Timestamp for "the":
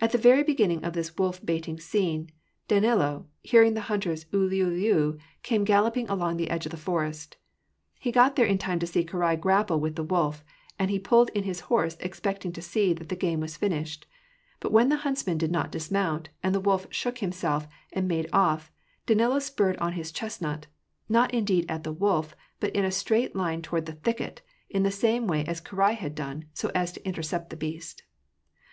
0.12-0.16, 3.74-3.80, 6.36-6.48, 6.70-6.76, 9.96-10.04, 13.08-13.16, 14.88-14.98, 16.54-16.60, 21.82-21.92, 23.86-23.94, 24.84-24.92, 27.50-27.56